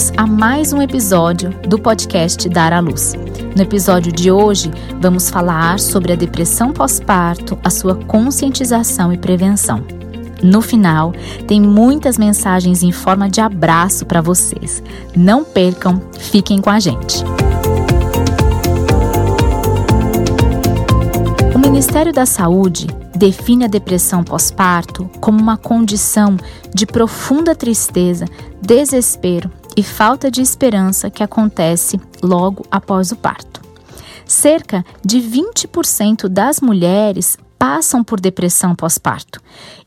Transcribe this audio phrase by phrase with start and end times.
[0.00, 3.12] bem-vindos a mais um episódio do podcast Dar à Luz.
[3.54, 9.84] No episódio de hoje, vamos falar sobre a depressão pós-parto, a sua conscientização e prevenção.
[10.42, 11.12] No final,
[11.46, 14.82] tem muitas mensagens em forma de abraço para vocês.
[15.14, 17.22] Não percam, fiquem com a gente.
[21.54, 26.38] O Ministério da Saúde define a depressão pós-parto como uma condição
[26.74, 28.24] de profunda tristeza,
[28.62, 33.62] desespero e falta de esperança que acontece logo após o parto.
[34.26, 39.40] Cerca de 20% das mulheres passam por depressão pós-parto.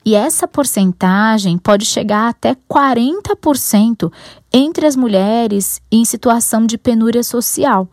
[0.04, 4.12] E essa porcentagem pode chegar até 40%
[4.52, 7.88] entre as mulheres em situação de penúria social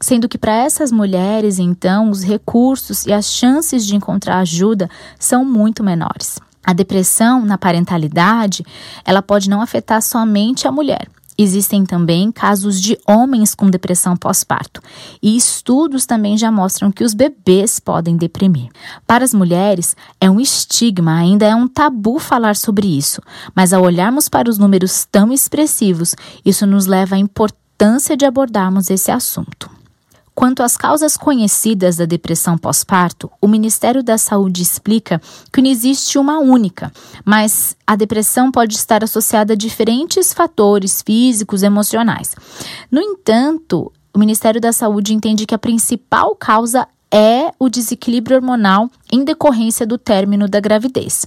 [0.00, 5.46] sendo que para essas mulheres, então, os recursos e as chances de encontrar ajuda são
[5.46, 6.38] muito menores.
[6.62, 8.66] A depressão na parentalidade,
[9.02, 11.08] ela pode não afetar somente a mulher.
[11.36, 14.80] Existem também casos de homens com depressão pós-parto,
[15.22, 18.68] e estudos também já mostram que os bebês podem deprimir.
[19.06, 23.20] Para as mulheres, é um estigma, ainda é um tabu falar sobre isso,
[23.54, 28.88] mas ao olharmos para os números tão expressivos, isso nos leva à importância de abordarmos
[28.88, 29.83] esse assunto.
[30.34, 35.20] Quanto às causas conhecidas da depressão pós-parto, o Ministério da Saúde explica
[35.52, 36.92] que não existe uma única,
[37.24, 42.34] mas a depressão pode estar associada a diferentes fatores físicos e emocionais.
[42.90, 48.90] No entanto, o Ministério da Saúde entende que a principal causa é o desequilíbrio hormonal
[49.12, 51.24] em decorrência do término da gravidez.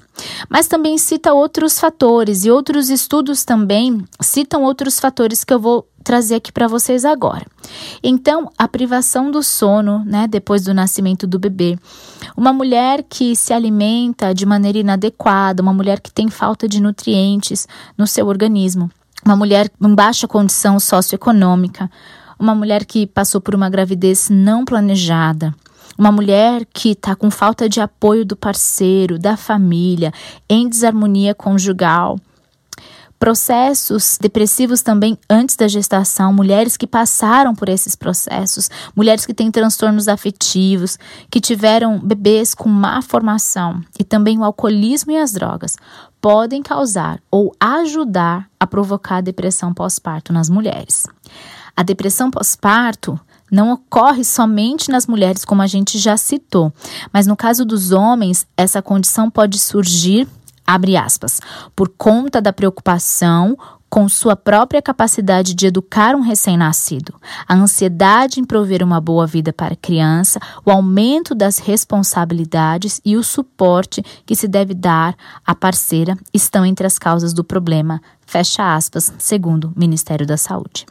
[0.49, 5.87] Mas também cita outros fatores e outros estudos também citam outros fatores que eu vou
[6.03, 7.45] trazer aqui para vocês agora.
[8.03, 11.79] Então, a privação do sono, né, depois do nascimento do bebê,
[12.35, 17.65] uma mulher que se alimenta de maneira inadequada, uma mulher que tem falta de nutrientes
[17.97, 18.91] no seu organismo,
[19.25, 21.89] uma mulher em baixa condição socioeconômica,
[22.37, 25.55] uma mulher que passou por uma gravidez não planejada,
[25.97, 30.13] uma mulher que está com falta de apoio do parceiro, da família,
[30.49, 32.17] em desarmonia conjugal,
[33.19, 39.49] processos depressivos também antes da gestação, mulheres que passaram por esses processos, mulheres que têm
[39.49, 40.97] transtornos afetivos,
[41.29, 45.75] que tiveram bebês com má formação e também o alcoolismo e as drogas
[46.21, 51.07] podem causar ou ajudar a provocar depressão pós-parto nas mulheres.
[51.75, 53.19] A depressão pós-parto
[53.51, 56.73] não ocorre somente nas mulheres, como a gente já citou,
[57.13, 60.27] mas no caso dos homens, essa condição pode surgir
[60.67, 61.39] abre aspas,
[61.73, 63.57] por conta da preocupação
[63.89, 67.15] com sua própria capacidade de educar um recém-nascido,
[67.47, 73.15] a ansiedade em prover uma boa vida para a criança, o aumento das responsabilidades e
[73.15, 75.15] o suporte que se deve dar
[75.45, 80.85] à parceira estão entre as causas do problema, fecha aspas, segundo o Ministério da Saúde.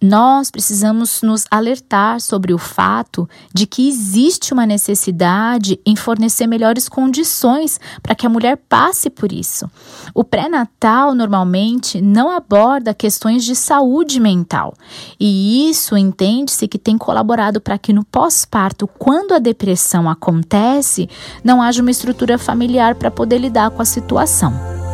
[0.00, 6.86] Nós precisamos nos alertar sobre o fato de que existe uma necessidade em fornecer melhores
[6.86, 9.70] condições para que a mulher passe por isso.
[10.14, 14.74] O pré-natal normalmente não aborda questões de saúde mental,
[15.18, 21.08] e isso entende-se que tem colaborado para que no pós-parto, quando a depressão acontece,
[21.42, 24.85] não haja uma estrutura familiar para poder lidar com a situação.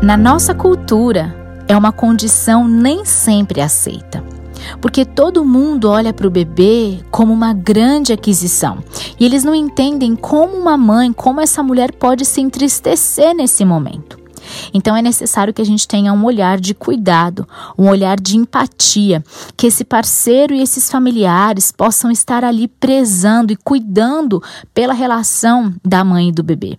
[0.00, 1.34] Na nossa cultura,
[1.66, 4.22] é uma condição nem sempre aceita.
[4.80, 8.78] Porque todo mundo olha para o bebê como uma grande aquisição.
[9.18, 14.18] E eles não entendem como uma mãe, como essa mulher pode se entristecer nesse momento.
[14.72, 19.22] Então é necessário que a gente tenha um olhar de cuidado, um olhar de empatia,
[19.56, 24.42] que esse parceiro e esses familiares possam estar ali prezando e cuidando
[24.72, 26.78] pela relação da mãe e do bebê.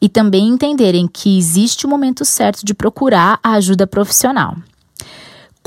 [0.00, 4.56] E também entenderem que existe o momento certo de procurar a ajuda profissional.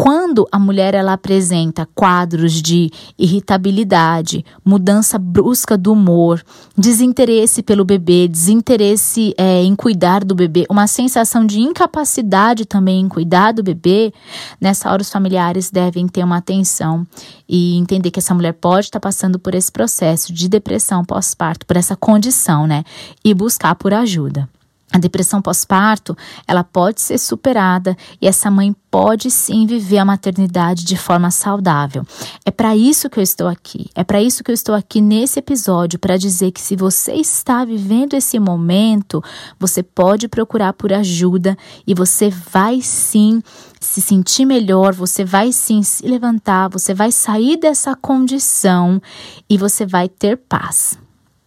[0.02, 6.42] Quando a mulher ela apresenta quadros de irritabilidade, mudança brusca do humor,
[6.78, 13.10] desinteresse pelo bebê, desinteresse é, em cuidar do bebê, uma sensação de incapacidade também em
[13.10, 14.14] cuidar do bebê,
[14.62, 17.06] nessa hora os familiares devem ter uma atenção
[17.46, 21.76] e entender que essa mulher pode estar passando por esse processo de depressão pós-parto, por
[21.76, 22.86] essa condição, né?
[23.22, 24.48] E buscar por ajuda.
[24.92, 30.84] A depressão pós-parto, ela pode ser superada e essa mãe pode sim viver a maternidade
[30.84, 32.04] de forma saudável.
[32.44, 33.92] É para isso que eu estou aqui.
[33.94, 37.64] É para isso que eu estou aqui nesse episódio para dizer que se você está
[37.64, 39.24] vivendo esse momento,
[39.60, 41.56] você pode procurar por ajuda
[41.86, 43.44] e você vai sim
[43.80, 49.00] se sentir melhor, você vai sim se levantar, você vai sair dessa condição
[49.48, 50.98] e você vai ter paz.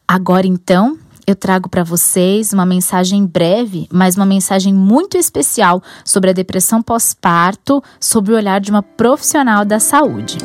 [0.06, 0.96] Agora então,
[1.26, 6.82] eu trago para vocês uma mensagem breve, mas uma mensagem muito especial sobre a depressão
[6.82, 10.38] pós-parto, sob o olhar de uma profissional da saúde.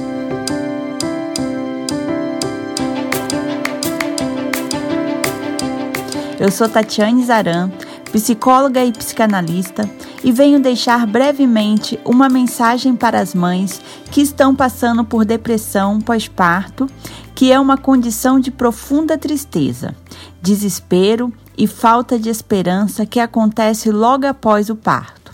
[6.39, 7.71] Eu sou Tatiane Zaran,
[8.11, 9.89] psicóloga e psicanalista,
[10.23, 13.81] e venho deixar brevemente uma mensagem para as mães
[14.11, 16.87] que estão passando por depressão pós-parto,
[17.33, 19.95] que é uma condição de profunda tristeza,
[20.47, 25.33] desespero e falta de esperança que acontece logo após o parto.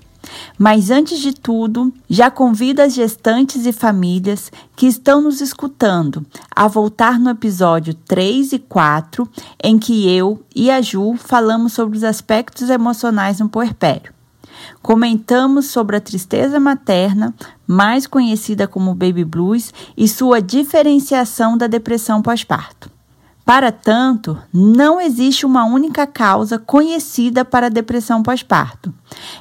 [0.57, 6.67] Mas antes de tudo, já convido as gestantes e famílias que estão nos escutando a
[6.67, 9.29] voltar no episódio 3 e 4,
[9.63, 14.11] em que eu e a Ju falamos sobre os aspectos emocionais no puerpério.
[14.81, 17.35] Comentamos sobre a tristeza materna,
[17.67, 22.92] mais conhecida como baby blues, e sua diferenciação da depressão pós-parto.
[23.45, 28.93] Para tanto, não existe uma única causa conhecida para a depressão pós-parto.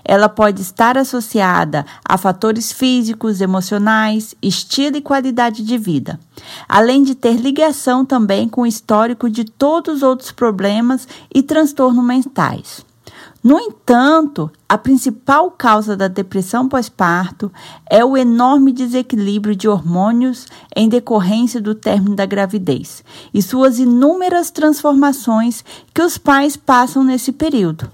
[0.04, 6.19] Ela pode estar associada a fatores físicos, emocionais, estilo e qualidade de vida,
[6.69, 12.05] além de ter ligação também com o histórico de todos os outros problemas e transtornos
[12.05, 12.84] mentais.
[13.43, 17.50] No entanto, a principal causa da depressão pós-parto
[17.91, 20.47] é o enorme desequilíbrio de hormônios
[20.77, 23.03] em decorrência do término da gravidez
[23.35, 27.91] e suas inúmeras transformações que os pais passam nesse período.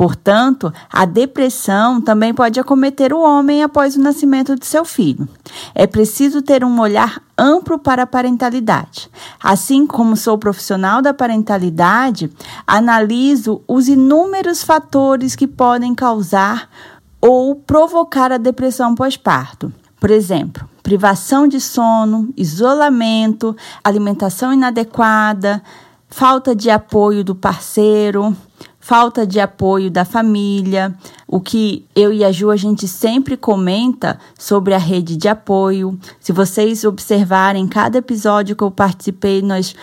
[0.00, 5.28] Portanto, a depressão também pode acometer o homem após o nascimento de seu filho.
[5.74, 9.10] É preciso ter um olhar amplo para a parentalidade.
[9.38, 12.32] Assim como sou profissional da parentalidade,
[12.66, 16.70] analiso os inúmeros fatores que podem causar
[17.20, 19.70] ou provocar a depressão pós-parto.
[20.00, 23.54] Por exemplo, privação de sono, isolamento,
[23.84, 25.62] alimentação inadequada,
[26.08, 28.34] falta de apoio do parceiro,
[28.80, 30.92] falta de apoio da família,
[31.28, 35.96] o que eu e a Ju a gente sempre comenta sobre a rede de apoio.
[36.18, 39.76] Se vocês observarem cada episódio que eu participei, nós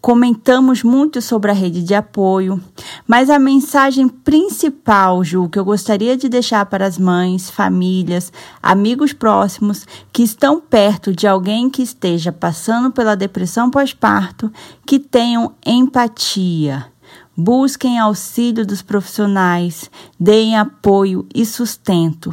[0.00, 2.62] comentamos muito sobre a rede de apoio,
[3.06, 8.30] mas a mensagem principal, Ju, que eu gostaria de deixar para as mães, famílias,
[8.62, 14.52] amigos próximos que estão perto de alguém que esteja passando pela depressão pós-parto,
[14.86, 16.92] que tenham empatia
[17.36, 22.32] Busquem auxílio dos profissionais, deem apoio e sustento.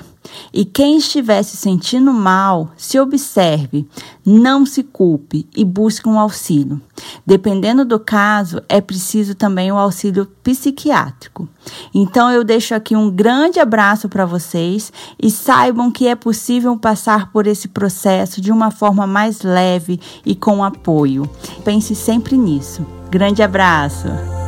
[0.54, 3.88] E quem estiver se sentindo mal, se observe,
[4.24, 6.80] não se culpe e busque um auxílio.
[7.26, 11.50] Dependendo do caso, é preciso também o auxílio psiquiátrico.
[11.94, 17.32] Então eu deixo aqui um grande abraço para vocês e saibam que é possível passar
[17.32, 21.28] por esse processo de uma forma mais leve e com apoio.
[21.64, 22.86] Pense sempre nisso.
[23.10, 24.41] Grande abraço!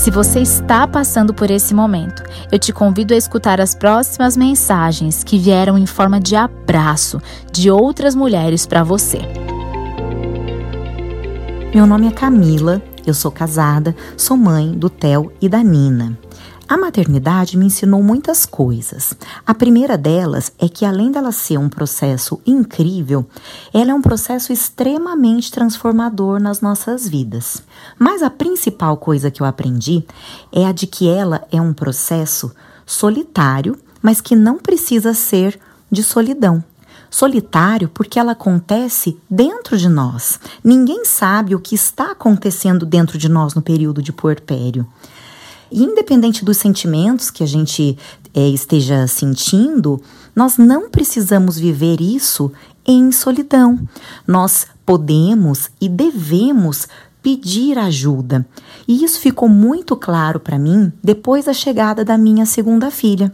[0.00, 5.22] Se você está passando por esse momento, eu te convido a escutar as próximas mensagens
[5.22, 7.20] que vieram em forma de abraço
[7.52, 9.18] de outras mulheres para você.
[11.74, 16.18] Meu nome é Camila, eu sou casada, sou mãe do Theo e da Nina.
[16.70, 19.12] A maternidade me ensinou muitas coisas.
[19.44, 23.26] A primeira delas é que, além dela ser um processo incrível,
[23.74, 27.60] ela é um processo extremamente transformador nas nossas vidas.
[27.98, 30.04] Mas a principal coisa que eu aprendi
[30.52, 32.54] é a de que ela é um processo
[32.86, 35.58] solitário, mas que não precisa ser
[35.90, 36.62] de solidão
[37.10, 40.38] solitário porque ela acontece dentro de nós.
[40.62, 44.86] Ninguém sabe o que está acontecendo dentro de nós no período de puerpério.
[45.70, 47.96] E independente dos sentimentos que a gente
[48.34, 50.00] é, esteja sentindo,
[50.34, 52.50] nós não precisamos viver isso
[52.86, 53.78] em solidão.
[54.26, 56.88] Nós podemos e devemos
[57.22, 58.46] pedir ajuda.
[58.88, 63.32] E isso ficou muito claro para mim depois da chegada da minha segunda filha.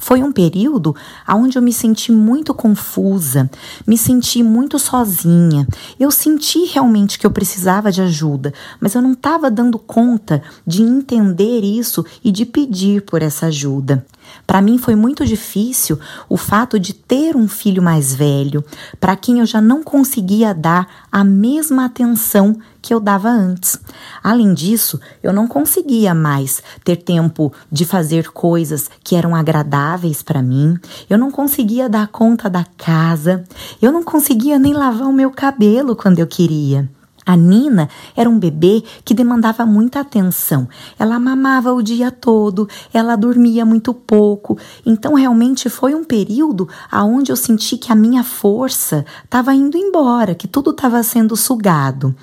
[0.00, 0.94] Foi um período
[1.28, 3.50] onde eu me senti muito confusa,
[3.86, 5.66] me senti muito sozinha.
[5.98, 10.82] Eu senti realmente que eu precisava de ajuda, mas eu não estava dando conta de
[10.82, 14.04] entender isso e de pedir por essa ajuda.
[14.46, 18.64] Para mim foi muito difícil o fato de ter um filho mais velho,
[18.98, 23.78] para quem eu já não conseguia dar a mesma atenção que eu dava antes.
[24.22, 30.42] Além disso, eu não conseguia mais ter tempo de fazer coisas que eram agradáveis para
[30.42, 33.44] mim, eu não conseguia dar conta da casa,
[33.80, 36.88] eu não conseguia nem lavar o meu cabelo quando eu queria.
[37.28, 40.66] A Nina era um bebê que demandava muita atenção.
[40.98, 44.56] Ela mamava o dia todo, ela dormia muito pouco.
[44.86, 50.34] Então realmente foi um período aonde eu senti que a minha força estava indo embora,
[50.34, 52.16] que tudo estava sendo sugado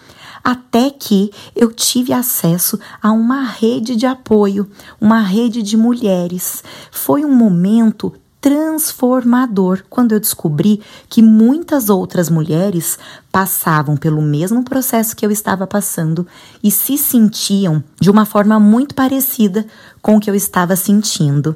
[0.43, 4.69] até que eu tive acesso a uma rede de apoio,
[5.01, 6.63] uma rede de mulheres.
[6.91, 8.13] Foi um momento
[8.45, 12.99] transformador quando eu descobri que muitas outras mulheres
[13.31, 16.27] passavam pelo mesmo processo que eu estava passando
[16.63, 19.65] e se sentiam de uma forma muito parecida
[19.99, 21.55] com o que eu estava sentindo.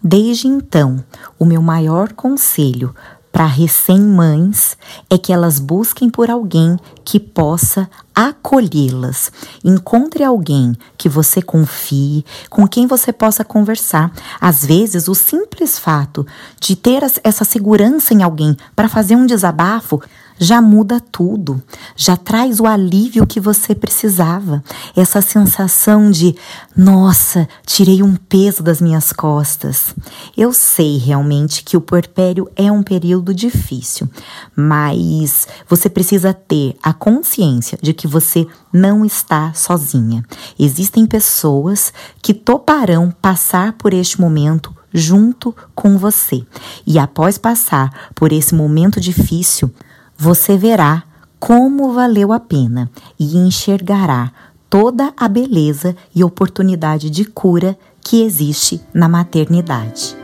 [0.00, 1.02] Desde então,
[1.36, 2.94] o meu maior conselho
[3.34, 4.78] para recém-mães
[5.10, 9.32] é que elas busquem por alguém que possa acolhê-las.
[9.64, 14.12] Encontre alguém que você confie, com quem você possa conversar.
[14.40, 16.24] Às vezes, o simples fato
[16.60, 20.00] de ter essa segurança em alguém para fazer um desabafo
[20.38, 21.62] já muda tudo,
[21.96, 24.62] já traz o alívio que você precisava.
[24.96, 26.34] Essa sensação de,
[26.76, 29.94] nossa, tirei um peso das minhas costas.
[30.36, 34.08] Eu sei realmente que o puerpério é um período difícil,
[34.56, 40.24] mas você precisa ter a consciência de que você não está sozinha.
[40.58, 46.44] Existem pessoas que toparão passar por este momento junto com você.
[46.86, 49.70] E após passar por esse momento difícil,
[50.16, 51.02] você verá
[51.38, 54.30] como valeu a pena e enxergará
[54.70, 60.16] toda a beleza e oportunidade de cura que existe na maternidade.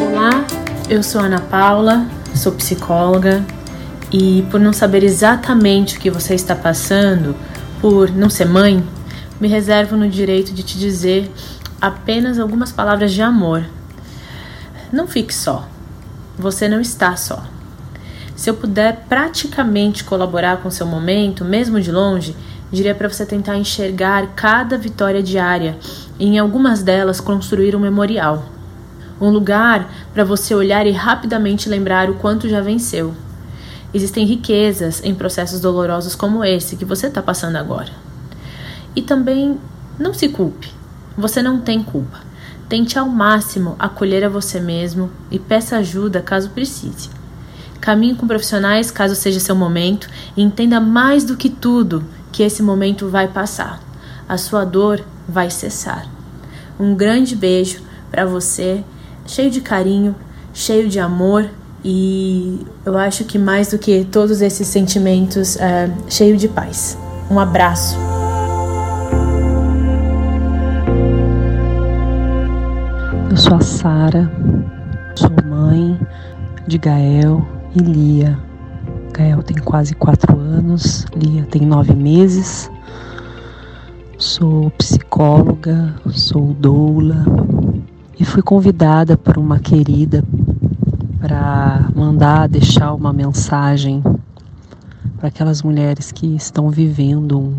[0.00, 0.46] Olá,
[0.88, 3.44] eu sou Ana Paula, sou psicóloga
[4.12, 7.34] e por não saber exatamente o que você está passando,
[7.80, 8.84] por não ser mãe,
[9.40, 11.30] me reservo no direito de te dizer
[11.80, 13.64] apenas algumas palavras de amor.
[14.92, 15.68] Não fique só.
[16.38, 17.44] Você não está só.
[18.34, 22.36] Se eu puder praticamente colaborar com seu momento, mesmo de longe,
[22.70, 25.78] diria para você tentar enxergar cada vitória diária
[26.18, 28.44] e em algumas delas construir um memorial.
[29.18, 33.14] Um lugar para você olhar e rapidamente lembrar o quanto já venceu.
[33.94, 37.90] Existem riquezas em processos dolorosos como esse que você está passando agora.
[38.94, 39.58] E também
[39.98, 40.75] não se culpe.
[41.16, 42.20] Você não tem culpa.
[42.68, 47.08] Tente ao máximo acolher a você mesmo e peça ajuda caso precise.
[47.80, 52.62] Caminhe com profissionais caso seja seu momento e entenda mais do que tudo que esse
[52.62, 53.80] momento vai passar.
[54.28, 56.06] A sua dor vai cessar.
[56.78, 57.80] Um grande beijo
[58.10, 58.84] para você,
[59.24, 60.14] cheio de carinho,
[60.52, 61.48] cheio de amor
[61.84, 66.98] e eu acho que mais do que todos esses sentimentos, é, cheio de paz.
[67.30, 68.15] Um abraço.
[73.30, 74.30] Eu sou a Sara,
[75.16, 75.98] sou mãe
[76.66, 78.38] de Gael e Lia.
[79.12, 82.70] Gael tem quase quatro anos, Lia tem nove meses.
[84.16, 87.24] Sou psicóloga, sou doula
[88.18, 90.24] e fui convidada por uma querida
[91.20, 94.02] para mandar deixar uma mensagem
[95.18, 97.54] para aquelas mulheres que estão vivendo um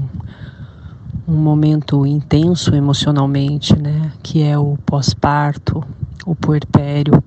[1.27, 5.83] um momento intenso emocionalmente, né, que é o pós-parto,
[6.25, 7.21] o puerpério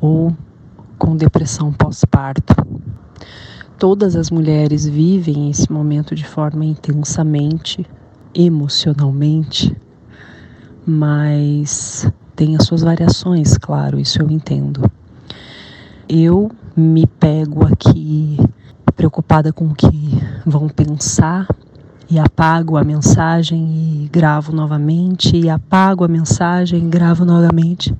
[0.00, 0.34] ou
[0.96, 2.54] com depressão pós-parto.
[3.76, 7.84] Todas as mulheres vivem esse momento de forma intensamente,
[8.32, 9.76] emocionalmente,
[10.86, 14.88] mas tem as suas variações, claro, isso eu entendo.
[16.08, 18.38] Eu me pego aqui
[18.94, 19.88] preocupada com o que
[20.44, 21.48] vão pensar
[22.10, 27.94] e apago a mensagem e gravo novamente, e apago a mensagem e gravo novamente.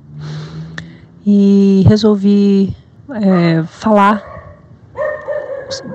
[1.24, 2.76] E resolvi
[3.10, 4.22] é, falar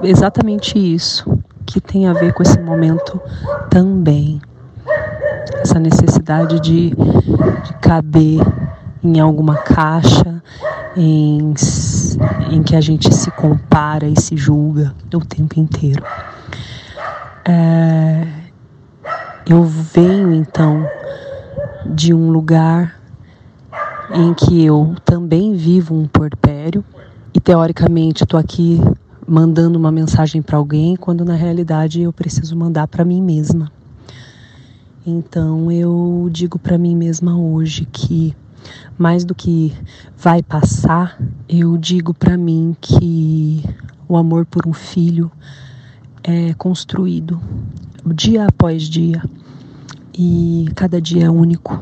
[0.02, 3.20] exatamente isso, que tem a ver com esse momento
[3.70, 4.42] também.
[5.62, 8.40] Essa necessidade de, de caber
[9.04, 10.42] em alguma caixa
[10.96, 11.54] em,
[12.50, 16.04] em que a gente se compara e se julga o tempo inteiro.
[17.48, 18.26] É,
[19.48, 20.84] eu venho então
[21.86, 23.00] de um lugar
[24.16, 26.84] em que eu também vivo um porpério
[27.36, 28.82] e teoricamente estou aqui
[29.28, 33.72] mandando uma mensagem para alguém quando na realidade eu preciso mandar para mim mesma.
[35.06, 38.36] Então eu digo para mim mesma hoje que
[38.98, 39.72] mais do que
[40.18, 43.64] vai passar, eu digo para mim que
[44.08, 45.32] o amor por um filho
[46.28, 47.42] é construído
[48.14, 49.24] dia após dia
[50.18, 51.82] e cada dia é único.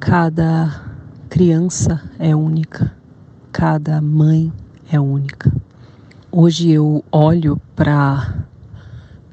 [0.00, 0.80] Cada
[1.28, 2.96] criança é única
[3.58, 4.52] cada mãe
[4.88, 5.52] é única.
[6.30, 8.44] Hoje eu olho para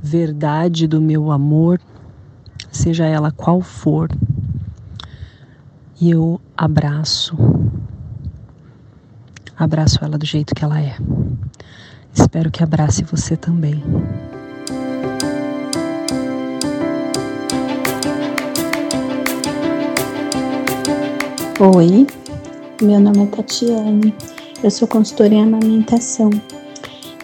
[0.01, 1.79] verdade do meu amor,
[2.71, 4.09] seja ela qual for,
[6.01, 7.37] e eu abraço.
[9.55, 10.97] Abraço ela do jeito que ela é.
[12.15, 13.83] Espero que abrace você também.
[21.59, 22.07] Oi,
[22.81, 24.15] meu nome é Tatiane,
[24.63, 26.29] eu sou consultora em amamentação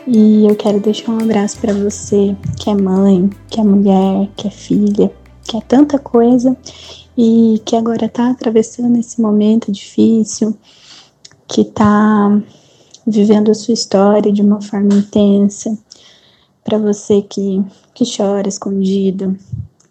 [0.06, 4.48] e eu quero deixar um abraço para você que é mãe, que é mulher, que
[4.48, 5.12] é filha,
[5.44, 6.56] que é tanta coisa
[7.18, 10.58] e que agora está atravessando esse momento difícil,
[11.48, 12.42] que está
[13.06, 15.78] vivendo a sua história de uma forma intensa.
[16.64, 19.38] Para você que, que chora escondido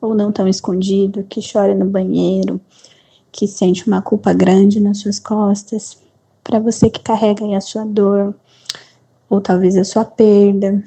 [0.00, 2.60] ou não tão escondido, que chora no banheiro,
[3.30, 5.98] que sente uma culpa grande nas suas costas,
[6.42, 8.34] para você que carrega aí a sua dor,
[9.28, 10.82] ou talvez a sua perda,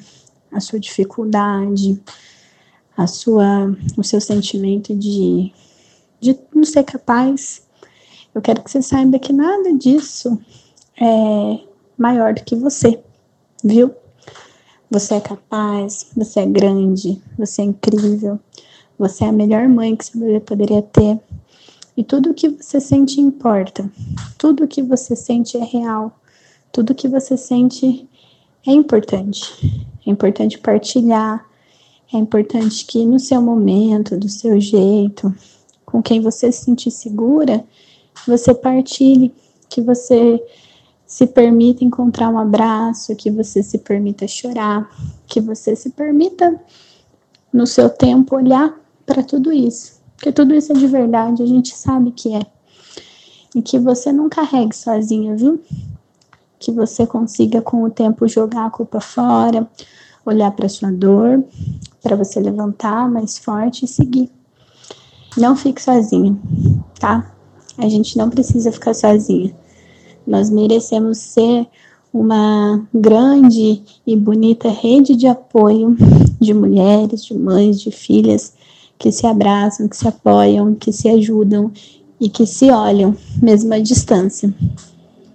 [0.52, 2.02] a sua dificuldade,
[2.98, 5.52] a sua, o seu sentimento de,
[6.20, 7.64] de não ser capaz.
[8.34, 10.40] Eu quero que você saiba que nada disso
[11.00, 13.00] é maior do que você,
[13.64, 13.94] viu?
[14.90, 18.40] Você é capaz, você é grande, você é incrível,
[18.98, 21.20] você é a melhor mãe que você poderia ter.
[21.96, 23.90] E tudo o que você sente importa.
[24.38, 26.12] Tudo o que você sente é real.
[26.72, 28.08] Tudo o que você sente
[28.66, 29.88] é importante.
[30.06, 31.46] É importante partilhar.
[32.14, 35.34] É importante que no seu momento, do seu jeito,
[35.86, 37.64] com quem você se sentir segura,
[38.28, 39.34] você partilhe,
[39.70, 40.44] que você
[41.14, 44.90] se permita encontrar um abraço, que você se permita chorar,
[45.28, 46.60] que você se permita,
[47.54, 50.02] no seu tempo, olhar para tudo isso.
[50.16, 52.42] Porque tudo isso é de verdade, a gente sabe que é.
[53.54, 55.62] E que você não carregue sozinha, viu?
[56.58, 59.70] Que você consiga com o tempo jogar a culpa fora,
[60.26, 61.44] olhar para sua dor,
[62.02, 64.32] para você levantar mais forte e seguir.
[65.38, 66.36] Não fique sozinha,
[67.00, 67.32] tá?
[67.78, 69.56] A gente não precisa ficar sozinha.
[70.26, 71.68] Nós merecemos ser
[72.14, 75.96] uma grande e bonita rede de apoio
[76.40, 78.54] de mulheres, de mães, de filhas
[79.00, 81.72] que se abraçam, que se apoiam, que se ajudam
[82.20, 84.54] e que se olham, mesmo à distância.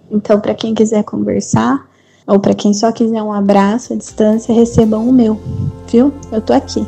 [0.09, 1.87] Então, para quem quiser conversar,
[2.25, 5.39] ou para quem só quiser um abraço à distância, recebam o meu,
[5.87, 6.13] viu?
[6.31, 6.85] Eu tô aqui.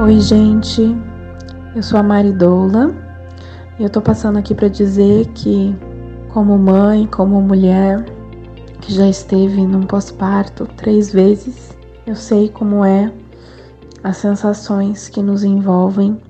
[0.00, 1.07] Oi, gente.
[1.78, 2.92] Eu sou a Maridoula
[3.78, 5.76] e eu tô passando aqui para dizer que,
[6.28, 8.04] como mãe, como mulher,
[8.80, 13.12] que já esteve num pós-parto três vezes, eu sei como é
[14.02, 16.20] as sensações que nos envolvem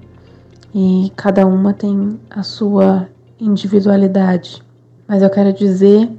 [0.74, 3.08] e cada uma tem a sua
[3.40, 4.62] individualidade.
[5.06, 6.10] Mas eu quero dizer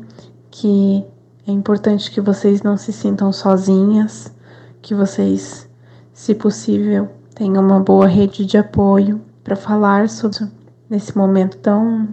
[0.49, 1.05] que
[1.47, 4.33] é importante que vocês não se sintam sozinhas,
[4.81, 5.69] que vocês,
[6.15, 10.45] se possível, tenham uma boa rede de apoio para falar sobre
[10.89, 12.05] nesse momento tão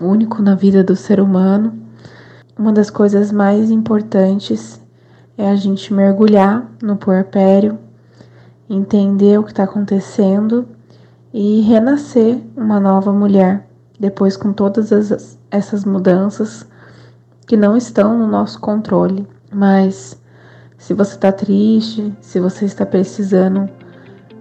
[0.00, 1.76] único na vida do ser humano
[2.56, 4.80] uma das coisas mais importantes
[5.36, 7.76] é a gente mergulhar no puerpério,
[8.70, 10.68] entender o que está acontecendo
[11.32, 13.66] e renascer uma nova mulher,
[13.98, 16.64] depois com todas as, essas mudanças
[17.44, 19.26] que não estão no nosso controle.
[19.52, 20.16] Mas
[20.78, 23.68] se você está triste, se você está precisando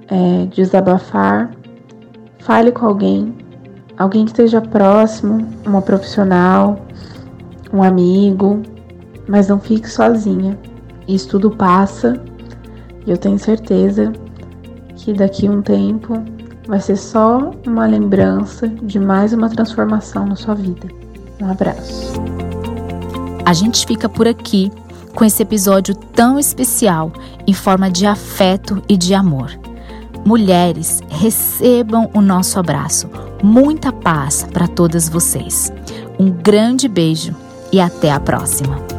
[0.09, 1.51] é, desabafar,
[2.39, 3.35] fale com alguém,
[3.97, 6.79] alguém que esteja próximo, uma profissional
[7.73, 8.61] um amigo,
[9.27, 10.57] mas não fique sozinha.
[11.07, 12.21] Isso tudo passa
[13.05, 14.13] e eu tenho certeza
[14.95, 16.23] que daqui a um tempo
[16.67, 20.87] vai ser só uma lembrança de mais uma transformação na sua vida.
[21.41, 22.13] Um abraço.
[23.43, 24.71] A gente fica por aqui
[25.13, 27.11] com esse episódio tão especial
[27.45, 29.62] em forma de afeto e de amor.
[30.25, 33.09] Mulheres, recebam o nosso abraço.
[33.43, 35.71] Muita paz para todas vocês.
[36.17, 37.35] Um grande beijo
[37.71, 38.92] e até a próxima!